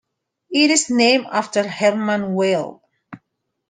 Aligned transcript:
It 0.49 0.71
is 0.71 0.89
named 0.89 1.27
after 1.31 1.61
Hermann 1.69 2.33
Weyl. 2.33 2.81